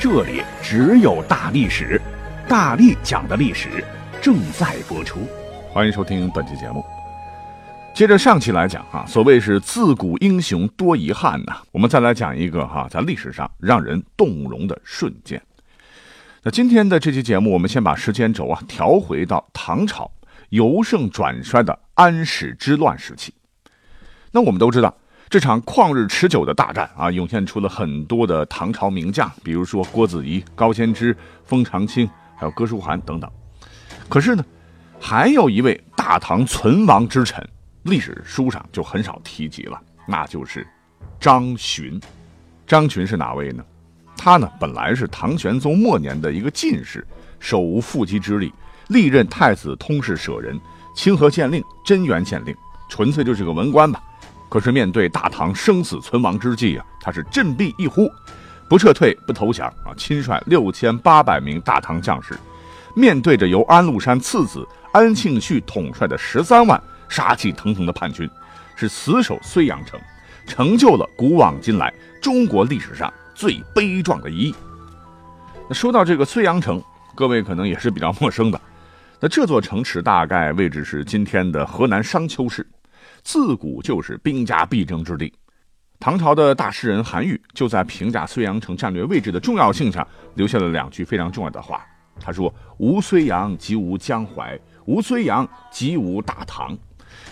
[0.00, 2.00] 这里只有大历史，
[2.48, 3.84] 大力讲的历史
[4.22, 5.28] 正在播出，
[5.74, 6.82] 欢迎收听本期节目。
[7.94, 15.38] 接着上期来讲哈，所谓是自古英雄多遗憾呐，我们再来讲一个哈，在历史上让人动容的瞬间。
[16.42, 20.10] 那今天的这期节目，我们先把时间轴啊调回到唐朝
[20.48, 23.34] 由盛转衰的安史之乱时期。
[24.32, 24.96] 那我们都知道。
[25.30, 33.30] 这场旷日持久的大战啊，涌现出了很多的唐朝名将，比如说郭子仪、高仙芝、封长清，还有哥舒翰等等。
[34.08, 34.44] 可是呢，
[34.98, 37.48] 还有一位大唐存亡之臣，
[37.84, 40.66] 历史书上就很少提及了，那就是
[41.20, 42.00] 张巡。
[42.66, 43.64] 张巡是哪位呢？
[44.16, 47.06] 他呢，本来是唐玄宗末年的一个进士，
[47.38, 48.52] 手无缚鸡之力，
[48.88, 50.58] 历任太子通事舍人、
[50.92, 52.52] 清河县令、贞元县令，
[52.88, 54.02] 纯粹就是个文官吧。
[54.50, 58.12] 可是面对大唐生死存亡之际啊，他是振臂一呼，
[58.68, 59.94] 不撤退，不投降啊！
[59.96, 62.36] 亲率六千八百名大唐将士，
[62.96, 68.28] 面对着由安禄山次子安庆绪统帅的十三万杀气腾腾的叛军，
[68.74, 69.98] 是死守睢阳城，
[70.46, 74.54] 成就了古往今来中国历史上最悲壮的一役。
[75.68, 76.82] 那说到这个睢阳城，
[77.14, 78.60] 各位可能也是比较陌生的。
[79.20, 82.66] 那这座城池大概位置是今天的河南商丘市。
[83.22, 85.32] 自古就是兵家必争之地。
[85.98, 91.84] 唐朝的大诗人韩愈就在评价睢阳城战略位置的重要性上留下了两句非常重要的话。
[92.18, 96.76] 他说：“无睢阳即无江淮，无睢阳即无大唐。”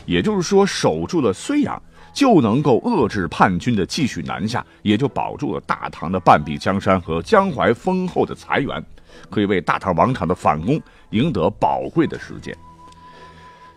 [0.07, 1.83] 也就是说，守住了睢阳，
[2.13, 8.83] 就能够遏制叛军的继续南下，也就保住了大唐的半壁江山和江淮丰厚的财源，
[9.31, 12.57] 可以为大唐王朝的反攻赢得宝贵的时间。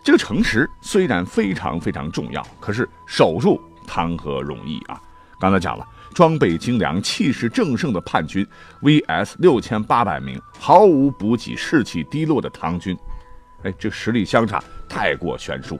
[0.02, 5.00] 这个城池虽然非常非常重要，可是守住谈何容易啊！
[5.38, 8.44] 刚才讲了，装备精良、气势正盛的叛军
[8.80, 12.96] ，VS 六千八百名毫无补给、士气低落的唐军，
[13.62, 15.78] 哎，这实力相差太过悬殊，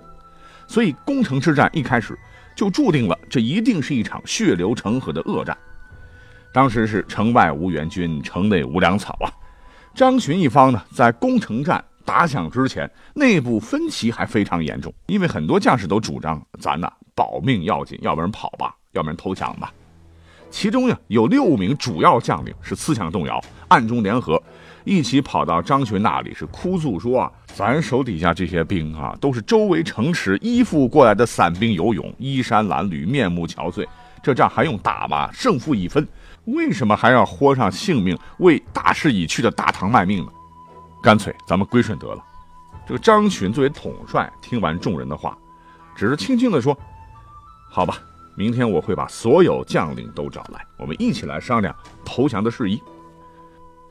[0.69, 2.17] 所以攻城之战一开始
[2.55, 5.57] 就注定了这一定是一场血流成河的恶战。
[6.53, 9.27] 当时是城外无援军，城内无粮草啊！
[9.97, 11.85] 张巡一方呢，在攻城战。
[12.05, 19.73] 打响之前，内部分歧还非常严重，因为很多将士都主张咱呢保命要紧，要不然跑吧，要不然投降吧。
[20.51, 24.43] 其中呀有六名主要将领是思想动摇，暗中联合，
[24.85, 33.87] 一起跑到张巡那里是哭诉说啊，咱手底下这些兵啊都是周围城池依附过来的散兵游勇，衣衫褴褛，面目憔悴，
[34.23, 35.31] 这仗还用打吗？
[35.33, 36.07] 胜负已分，
[36.45, 40.31] 为什么还要豁上性命为大势已去的大唐卖命呢？
[41.03, 42.25] 干脆咱们归顺得了。
[42.87, 45.37] 这个张巡作为统帅，听完众人的话，
[45.97, 46.77] 只是轻轻地说
[47.69, 47.99] ：“好吧，
[48.37, 51.75] 明天我会把所有将领都找来，我们一起来商量
[52.05, 52.83] 投降的事宜。”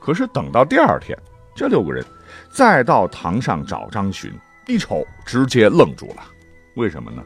[0.00, 1.16] 可是等到第二天，
[1.54, 2.04] 这六个人
[2.50, 4.32] 再到堂上找张巡，
[4.66, 6.24] 一瞅直接愣住了。
[6.76, 7.22] 为什么呢？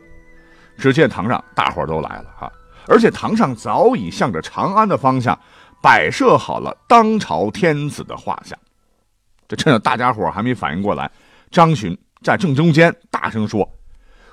[0.76, 2.52] 只见堂上大伙都来了哈，
[2.86, 5.38] 而且堂上早已向着长安的方向
[5.80, 8.58] 摆设好了当朝天子的画像。
[9.48, 11.10] 这趁着大家伙还没反应过来，
[11.50, 13.68] 张巡在正中间大声说：“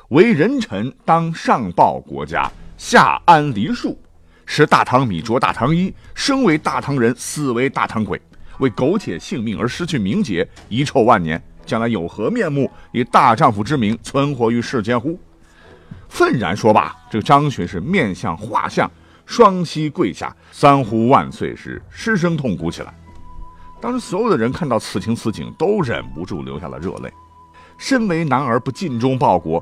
[0.10, 3.98] 为人臣当上报国家，下安黎庶，
[4.46, 8.20] 使大唐米着大唐衣，生为大唐人，死为大唐鬼，
[8.60, 15.20] 为苟且性命而失去名节，遗臭万年，将来有何面目以大丈夫之名存活于世间乎？”
[16.10, 18.90] 愤然说罢，这个张巡是面向画像，
[19.26, 22.94] 双膝跪下，三呼万岁时，失声痛哭起来。
[23.84, 27.12] 当时所有的人看到此情此景，都忍不住流下了热泪。
[27.78, 29.62] 身为男儿不尽忠报国，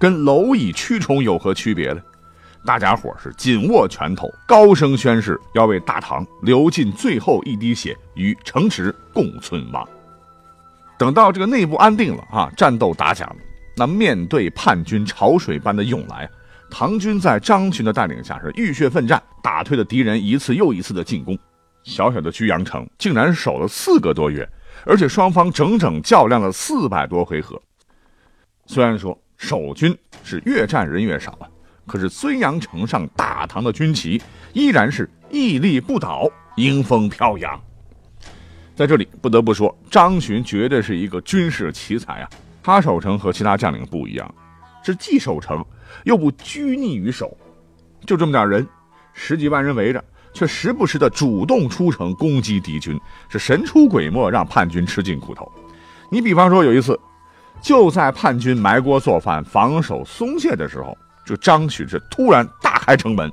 [0.00, 2.00] 跟蝼蚁蛆虫有何区别呢？
[2.64, 9.86] 大家伙是紧握拳头，高声宣誓，要为大唐流尽最后一滴血，与城池共存亡。
[10.96, 13.36] 等到这个内部安定了啊，战斗打响了，
[13.76, 16.26] 那面对叛军潮水般的涌来，
[16.70, 21.38] 唐军在张巡的带领下是浴血奋战，打退了敌人一次又一次的进攻。
[21.88, 24.46] 小小的居阳城竟然守了四个多月，
[24.84, 27.60] 而且双方整整较量了四百多回合。
[28.66, 31.48] 虽然说守军是越战人越少啊，
[31.86, 34.20] 可是睢阳城上大唐的军旗
[34.52, 37.58] 依然是屹立不倒，迎风飘扬。
[38.76, 42.28] 在这里不得不说，张巡绝对是一个军事奇才啊！
[42.62, 44.34] 他守城和其他将领不一样，
[44.84, 45.64] 是既守城
[46.04, 47.34] 又不拘泥于守，
[48.06, 48.68] 就这么点人，
[49.14, 55.50] 十几万人围着，却时不时的主动出城攻击敌军，是神出鬼没，让叛军吃尽苦头。
[56.10, 56.98] 你比方说有一次，
[57.60, 63.30] 就在叛军埋锅做饭、防守松懈的时候，这张许是突然大开城门。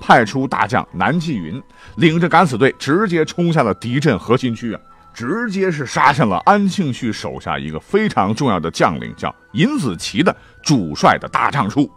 [0.00, 1.60] 派出大将南霁云，
[1.96, 4.80] 领着敢死队直接冲向了敌阵核心区啊！
[5.12, 11.90] 直接是杀向了安庆绪手下一个非常重要的将领，叫尹子奇的主帅的大帐处。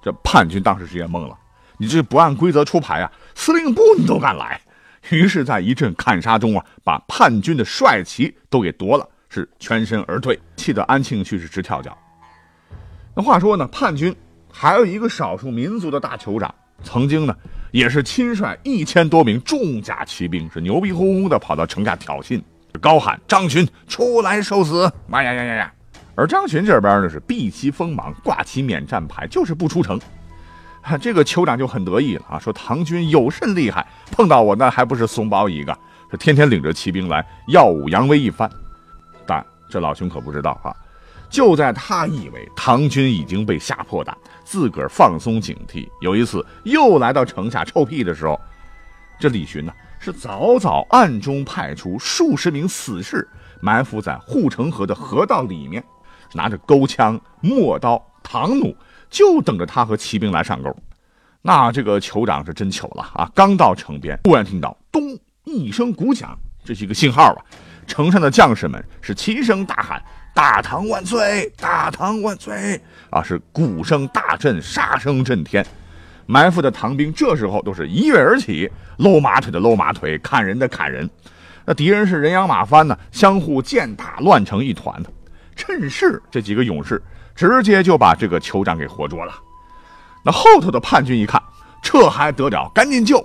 [0.00, 1.36] 这叛军当时直接懵了，
[1.78, 3.12] 你这不按规则出牌啊！
[3.34, 4.60] 司令部你都敢来？
[5.10, 11.96] 于是，在一阵砍杀中啊，把叛军的帅旗都给夺了，是全身而退，气得安庆绪是直跳脚。
[13.14, 14.14] 那话说呢，叛军
[14.50, 16.52] 还有一个少数民族的大酋长。
[16.82, 17.34] 曾经呢，
[17.70, 22.42] 也是亲率一千多名重甲骑兵，是牛逼哄哄的跑到城下挑衅，
[22.80, 24.90] 高喊张巡出来受死！
[25.06, 25.72] 妈呀呀呀呀！
[26.14, 30.00] 而张巡这边呢是避其锋芒，挂起免战牌，就是不出城。
[31.00, 35.76] 这个酋长就很得意了啊，说唐军有甚厉害，碰到我那还不是怂包一个？
[36.10, 38.48] 是天天领着骑兵来耀武扬威一番。
[39.26, 40.74] 但这老兄可不知道啊。
[41.28, 48.40] 就在他以为唐军已经被吓破胆，自个儿放松警惕，有一次又来到城下臭屁的时候，
[49.18, 53.28] 这李寻呢是早早暗中派出数十名死士
[53.60, 55.82] 埋伏在护城河的河道里面，
[56.32, 58.72] 拿着钩枪、陌刀、唐弩，
[59.10, 60.74] 就等着他和骑兵来上钩。
[61.42, 63.30] 那这个酋长是真糗了啊！
[63.34, 67.38] 刚到城边，突然听到咚一声鼓响，这是一个信号啊！
[67.86, 70.02] 城上的将士们是齐声大喊。
[70.34, 71.50] 大唐万岁！
[71.56, 72.78] 大唐万岁！
[73.10, 75.64] 啊，是鼓声大震，杀声震天。
[76.26, 81.08] 埋伏的唐兵这时候都是一跃而起，搂马腿的搂马腿，砍人的砍人。
[81.64, 85.10] 那敌人是人仰马翻呢，相互践踏，乱成一团的。
[85.54, 87.00] 趁势，这几个勇士
[87.36, 89.32] 直接就把这个酋长给活捉了。
[90.24, 91.40] 那后头的叛军一看，
[91.80, 92.68] 这还得了？
[92.74, 93.24] 赶紧救！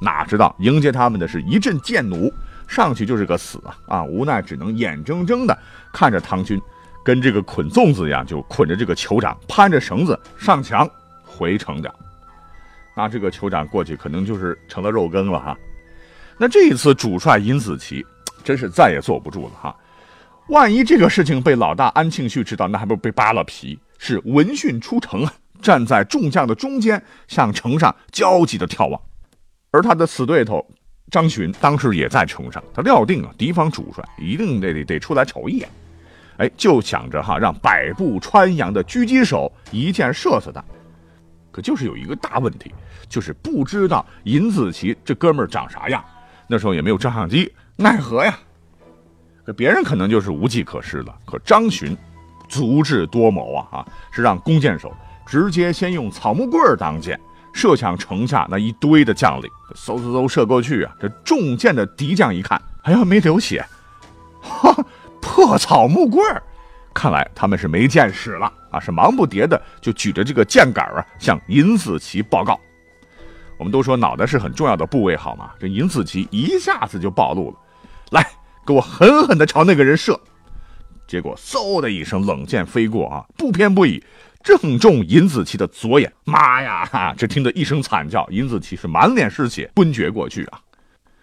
[0.00, 2.30] 哪知道迎接他们的是一阵箭弩。
[2.66, 3.76] 上去就是个死啊！
[3.88, 5.56] 啊，无奈只能眼睁睁的
[5.92, 6.60] 看着唐军
[7.04, 10.88] 跟这个捆粽子一样，就捆着这个酋长，攀着绳子上墙
[11.22, 11.94] 回城的。
[12.96, 15.54] 那这个酋长过去可能就是成了肉羹了哈。
[16.38, 18.04] 那这一次主帅尹子奇
[18.42, 19.76] 真是再也坐不住了哈。
[20.48, 23.78] 万一这个事情被老大安庆绪知道，那还不被扒了皮？
[23.98, 25.32] 是闻讯出城啊，
[25.62, 29.00] 站在众将的中间，向城上焦急的眺望，
[29.70, 30.64] 而他的死对头。
[31.10, 35.68] 张巡当时也在城上，他料定啊，敌方主帅一定得得得出来瞅一眼，
[36.38, 40.62] 哎，就想着哈，让百步穿杨的狙击手一箭射死他。
[41.50, 42.74] 可就是有一个大问题，
[43.08, 46.04] 就是不知道尹子奇这哥们儿长啥样。
[46.48, 48.38] 那时候也没有照相机，奈何呀？
[49.46, 51.96] 这别人可能就是无计可施了，可张巡
[52.48, 54.92] 足智多谋啊，啊，是让弓箭手
[55.26, 57.18] 直接先用草木棍当箭。
[57.56, 60.92] 射向城下那一堆的将领，嗖嗖嗖射过去啊！
[60.98, 63.64] 这中箭的敌将一看，哎呀，没流血，
[64.40, 64.74] 哈，
[65.20, 66.20] 破草木棍，
[66.92, 68.80] 看来他们是没箭使了啊！
[68.80, 72.58] 是忙不迭的就举着这个箭杆啊，向尹子奇报告。
[73.56, 75.52] 我们都说脑袋是很重要的部位，好吗？
[75.60, 77.56] 这尹子奇一下子就暴露了，
[78.10, 78.26] 来，
[78.66, 80.18] 给我狠狠的朝那个人射。
[81.06, 84.02] 结果嗖的一声，冷箭飞过啊，不偏不倚。
[84.42, 86.84] 正中尹子奇的左眼，妈呀！
[86.84, 90.60] 哈，只听得一声惨叫，尹子奇是满脸是血，昏厥过去啊！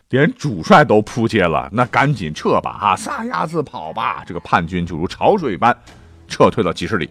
[0.10, 2.78] 连主帅都扑街了，那赶紧撤吧！
[2.80, 4.24] 哈，撒丫子跑吧！
[4.26, 5.76] 这个叛军就如潮水般
[6.28, 7.08] 撤退了几十里。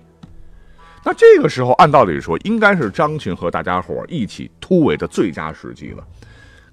[1.04, 6.04] 那这个时候，按道理说，应该是张群和大家伙一起突围的最佳时机了。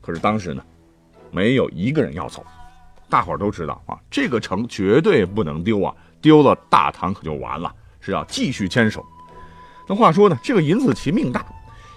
[0.01, 0.63] 可是当时呢，
[1.29, 2.43] 没有一个人要走。
[3.09, 5.93] 大伙都知道啊，这个城绝对不能丢啊！
[6.21, 9.05] 丢了大唐可就完了，是要继续坚守。
[9.87, 11.45] 那话说呢，这个尹子奇命大，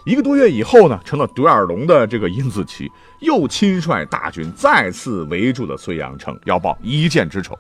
[0.05, 2.91] 一个多月以后呢，成了独眼龙的这个尹子奇
[3.21, 7.59] 又亲率大军再次围住了睢阳城，要报一箭之仇。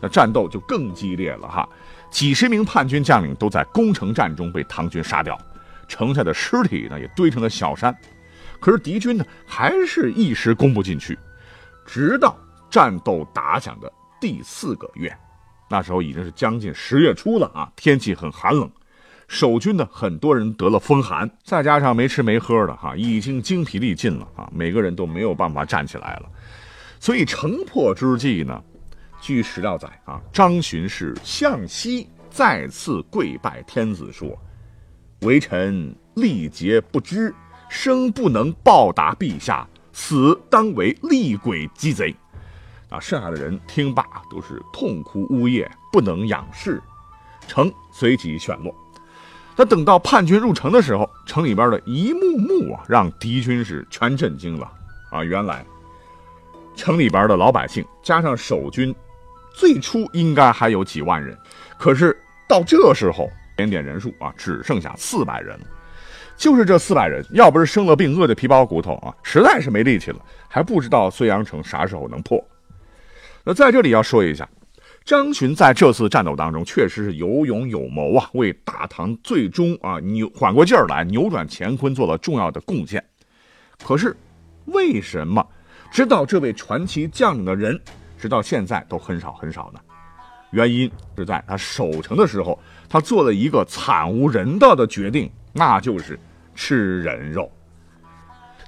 [0.00, 1.68] 那战斗就更激烈了哈，
[2.10, 5.38] 几十名叛军将领都在攻城战中被唐军杀掉，
[5.86, 7.94] 城下的尸体呢也堆成了小山。
[8.58, 11.18] 可是敌军呢还是一时攻不进去，
[11.92, 12.38] 直到
[12.70, 15.12] 战斗打响的第四个月，
[15.68, 18.70] 那时候已经是将近十月初了啊，天气很寒冷。
[19.26, 26.30] 守军呢很多人得了风寒，再加上没吃没喝的哈，已经精疲力尽了啊，每个人都没有办法站起来了。
[27.00, 28.62] 所以城破之际呢，
[29.20, 34.38] 据史料载啊，张巡是向西再次跪拜天子说
[35.22, 37.34] ：“微臣力竭不知，
[37.68, 39.68] 生不能报答陛下，
[40.00, 42.16] 死当为厉鬼鸡贼。”
[42.88, 46.82] 啊，剩下的人听罢都是痛哭呜咽，不能仰视，
[47.46, 48.74] 城随即陷落。
[49.54, 54.72] 那等到叛军入城的时候，城里边的一幕幕啊，让敌军是全震惊了
[55.12, 55.22] 啊！
[55.22, 55.64] 原来
[56.74, 58.92] 城里边的老百姓加上守军，
[59.52, 61.38] 最初应该还有几万人，
[61.78, 65.66] 可是到这时候，点点人数啊，只剩下四百人了。
[66.40, 70.16] 就是这四百人，要不是生了病，饿得皮包骨头啊，实在是没力气了，
[70.48, 72.42] 还不知道睢阳城啥时候能破。
[73.44, 74.48] 那在这里要说一下。
[75.04, 83.04] 张巡在这次战斗当中确实是有勇有谋啊，为大唐最终啊扭缓过劲儿来，扭转乾坤做了重要的贡献。
[83.84, 84.16] 可是，
[84.64, 85.46] 为什么
[85.90, 87.78] 知道这位传奇将领的人，
[88.18, 89.80] 直到现在都很少很少呢？
[90.52, 96.18] 原因是在他守城的时候，他做了一个惨无人道的决定，那就是
[96.54, 97.50] 吃人肉。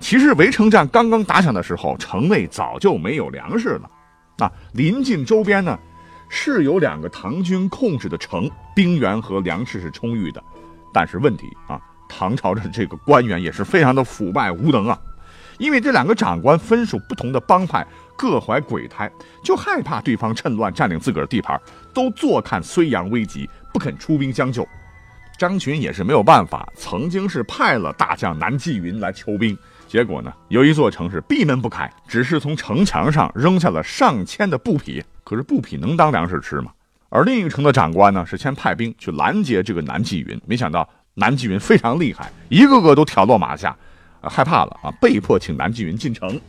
[0.01, 3.91] 其实围城战刚刚打响的时候，城内早就没有粮食了，
[4.39, 5.79] 啊，临近周边呢。
[6.35, 10.43] 是有两个唐军控制的城，兵源和粮食是充裕的，
[10.91, 14.99] 但是问题啊，唐朝的这个官员也是非常的腐败无能啊，
[15.59, 17.87] 因为这两个长官分属不同的帮派，
[18.17, 19.12] 各怀鬼胎，
[19.45, 21.61] 就害怕对方趁乱占领自个儿地盘，
[21.93, 24.67] 都坐看睢阳危急，不肯出兵相救。
[25.42, 29.58] 张群也是没有办法，曾经是派了大将南霁云来求兵，
[29.88, 35.02] 结果呢，有一座城市闭门不开，只是从城墙上扔下了上千的布匹。
[35.25, 36.70] 可是布匹能当粮食吃吗？
[37.08, 43.76] 而另一城的长官呢，是先派兵去拦截这个南霁云，没想到南霁云非常厉害，一个个都挑落马下，
[44.20, 46.40] 害怕了啊，被迫请南霁云进城，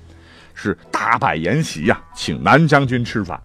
[0.54, 3.42] 是大摆筵席呀，请南将军吃饭。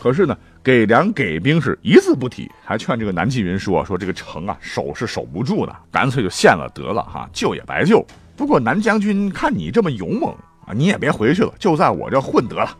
[0.00, 8.04] 可是呢，给粮给兵是一字不提，还劝这个南霁云说：“说这个城啊，守是守不住的，干脆就献了得了哈，救也白救。
[8.36, 10.32] 不过南将军看你这么勇猛
[10.66, 12.76] 啊，你也别回去了，就在我这混得了。”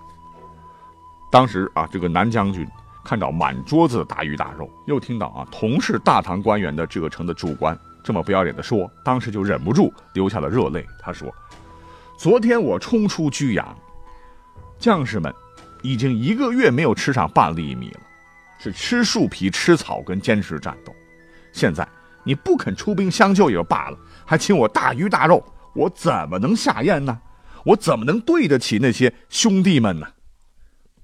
[1.33, 2.65] 当时啊，这个南将军
[3.05, 10.87] 看到满桌子的大鱼大肉，又听到啊同是大唐官员的这个城的主官这么不要脸的说，当时就忍不住流下了热泪。
[11.01, 11.29] 他说
[12.17, 13.77] ：“昨天我冲出居阳，
[14.79, 15.35] 将士们
[15.83, 18.01] 已经一个月没有吃上半粒米了，
[18.59, 20.95] 是吃树皮、吃草根坚持战斗。
[21.53, 21.87] 现在
[22.25, 27.19] 你不肯出兵相救也就罢了，还请我大鱼大肉，我怎么能下咽呢？
[27.65, 30.07] 我怎么能对得起那些兄弟们呢？”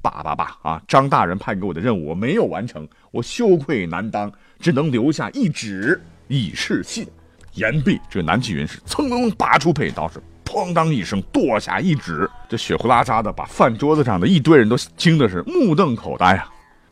[0.00, 0.82] 罢罢罢啊！
[0.87, 7.06] 张大人派给我的任务我没有完成，我羞愧难当，只能留下一纸以示信。
[7.54, 16.49] 言毕，这南霁云是噌楞拔出佩刀，是哐当一声剁下一指，这血呼啦扎的，把饭桌子上的一堆人都惊的是目瞪口呆啊！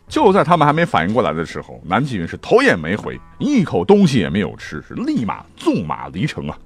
[0.06, 6.56] 就在他们还没反应过来的时候，南霁云是头也没回，一口东西也没有吃，是立马纵马离城啊！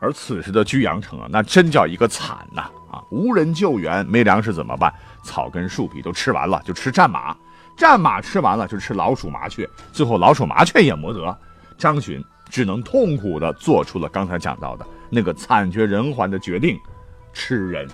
[0.00, 2.62] 而此时的居阳城啊，那真叫一个惨呐！
[2.90, 4.92] 啊，无人救援，没粮食怎么办？
[5.22, 7.36] 草根树皮都吃完了，就吃战马；
[7.76, 9.68] 战马吃完了，就吃老鼠麻雀。
[9.92, 11.38] 最后老鼠麻雀也没得，
[11.76, 16.76] 张巡只能痛苦地做出了刚才讲到的那个惨绝人寰的决定：
[17.32, 17.88] 吃人。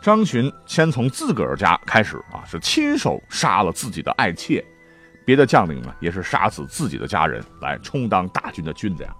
[0.00, 4.62] 张巡先从自个儿家开始啊，是亲手杀了自己的爱妾；
[5.24, 9.16] 别的将领呢，也是杀死自己的家人来充当大军的军粮。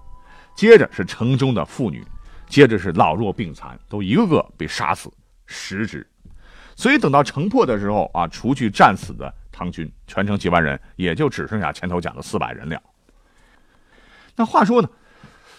[0.55, 2.05] 接着是城中的妇女，
[2.47, 5.11] 接着是老弱病残，都一个个被杀死
[5.45, 6.05] 食之。
[6.75, 12.81] 所以等到城破的时候啊，除去战死的唐军，全城几万人，也就只剩下前头讲的四百人了。
[14.37, 14.89] 那话说呢，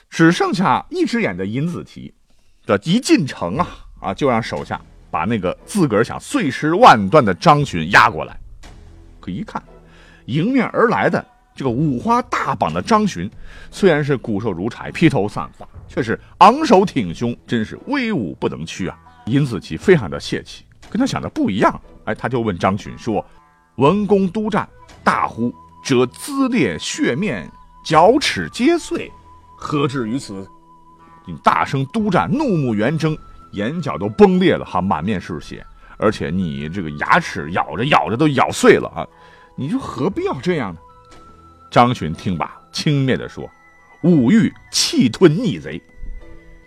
[0.09, 2.14] 只剩下一只眼的尹子奇，
[2.79, 3.69] 这一进城啊
[4.00, 8.39] 啊，就让手下把那个自个儿想碎尸万段的张巡押过来。
[9.21, 9.62] 可一看，
[10.27, 11.25] 迎面而来的。
[11.55, 13.31] 这个五花大绑的张巡，
[13.71, 18.97] 虽然是骨瘦如柴、披头散发，却是昂首挺胸，真是威武不能屈啊！
[19.27, 21.79] 尹子奇非常的泄气，跟他想的不一样。
[22.05, 23.23] 哎，他就问张巡说
[23.77, 24.67] ：“文公督战，
[25.05, 25.53] 大呼
[25.85, 27.47] 则滋裂血面，
[27.85, 29.12] 脚齿皆碎，
[29.55, 30.49] 何至于此？
[31.30, 33.16] 你大声督战，怒目圆睁，
[33.52, 35.64] 眼角都崩裂了，哈，满面是血，
[35.96, 39.06] 而且你这个牙齿咬着咬着都咬碎了啊！
[39.56, 40.80] 你就何必要这样呢？”
[41.70, 43.49] 张巡听罢，轻蔑地说
[44.02, 45.80] ：“武欲气吞逆贼。”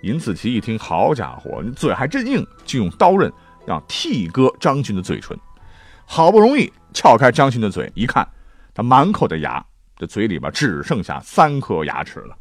[0.04, 3.32] 尹子奇一听，好家伙，你嘴还真硬，就用刀刃
[3.66, 5.38] 让剃割张巡的嘴唇。
[6.06, 8.26] 好不容易撬开张巡的嘴，一看，
[8.74, 9.66] 他满口的牙，
[9.98, 12.38] 这嘴里边只剩下三颗牙齿了。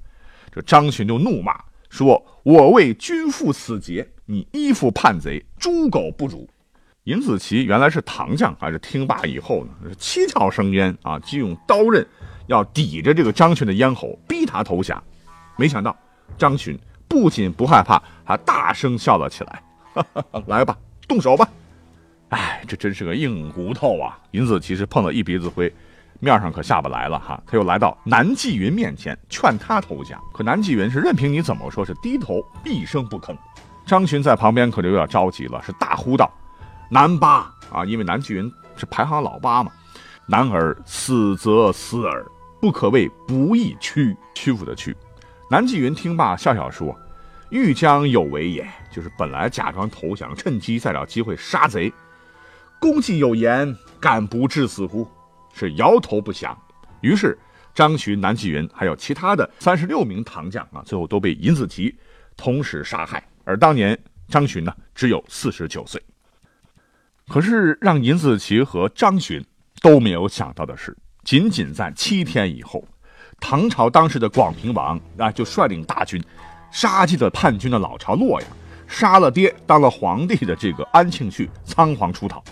[0.52, 1.58] 这张巡就怒骂
[1.92, 6.48] 说：“我为君父死节，你依附叛贼，猪狗不如。”
[7.04, 12.04] 尹子奇原来是唐将，还是听罢以后呢，是七窍生烟啊，就用刀刃。
[12.46, 15.02] 要抵着这个张巡的咽喉，逼他投降。
[15.56, 15.94] 没想到
[16.38, 19.62] 张巡不仅不害怕，还大声笑了起来。
[20.48, 21.46] 来吧，动手吧！
[22.30, 24.18] 哎，这真是个硬骨头啊！
[24.30, 25.70] 尹子奇是碰了一鼻子灰，
[26.24, 27.42] 面上可下不来了哈。
[27.44, 30.22] 他又来到南霁云面前，劝他投降。
[30.32, 33.36] 可南霁云是任凭你怎么说，是低头一声不吭。
[33.84, 36.32] 张巡在旁边可就有点着急了，是大呼道
[36.88, 39.72] ：“南八啊！”因为南霁云是排行老八嘛。
[40.26, 42.24] 男儿死则死耳，
[42.60, 44.16] 不可谓不义屈。
[44.32, 44.96] 屈服的屈。
[45.50, 46.96] 南霁云听罢，笑笑说
[47.50, 51.92] ：“欲将有为也，就是本来假装投降，趁机再找机会杀贼。”
[52.80, 55.06] 公既有言，敢不至死乎？
[55.52, 56.56] 是摇头不响。
[57.00, 57.38] 于是
[57.74, 61.94] 张巡、南霁云还有其他的三十六名唐将啊，最后都被尹子奇
[62.36, 63.26] 同时杀害。
[63.44, 66.02] 而当年张巡呢，只有四十九岁。
[67.28, 69.44] 可是让尹子奇和张巡
[69.80, 72.86] 都没有想到的是，仅仅在七天以后，
[73.40, 76.22] 唐朝当时的广平王啊，就率领大军
[76.70, 78.50] 杀进了叛军的老巢洛阳，
[78.86, 82.42] 杀了爹当了皇帝的这个安庆绪，仓皇出逃。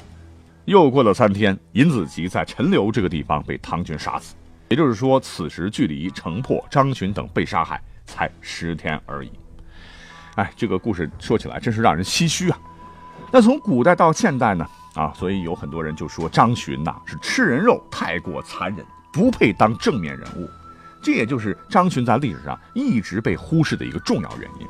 [0.66, 4.36] 又过了三天，尹子吉在陈留这个地方被唐军杀死。
[4.68, 9.32] 也就是说，此时距离城破、张巡等被杀害才十天而已。
[10.36, 12.58] 哎，这个故事说起来真是让人唏嘘啊。
[13.32, 14.64] 那从古代到现代呢？
[14.94, 20.48] 啊，所以有很多人就说张巡呐是吃人肉，太过残忍，不配当正面人物。
[21.02, 24.66] 这也就是张巡在历史上一直被忽视的一个重要原因。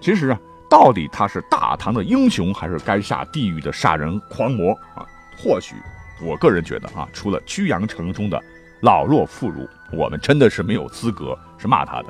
[0.00, 0.40] 其实啊。
[0.72, 5.04] 到底他是大唐的英雄，还是该下地狱的杀人狂魔啊？
[5.36, 5.74] 或许，
[6.22, 8.42] 我个人觉得啊，除了居阳城中的
[8.80, 12.06] 老弱妇孺，我们真的是没有资格是骂他的。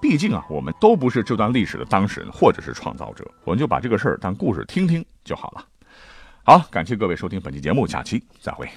[0.00, 5.64] 毕竟啊，我们都不是这段历史的当事人或者是创造者，我们就把这个事儿当故事听听就好了。
[6.44, 8.68] 好，感谢各位收听本期节目，下期再会。